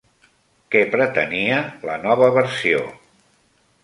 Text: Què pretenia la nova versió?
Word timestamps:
Què 0.75 0.79
pretenia 0.95 1.59
la 1.89 1.97
nova 2.05 2.31
versió? 2.39 2.81